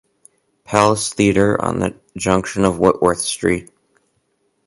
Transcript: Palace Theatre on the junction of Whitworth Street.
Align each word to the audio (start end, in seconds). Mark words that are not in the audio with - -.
Palace 0.63 1.13
Theatre 1.13 1.61
on 1.63 1.77
the 1.77 1.95
junction 2.17 2.65
of 2.65 2.79
Whitworth 2.79 3.19
Street. 3.21 3.69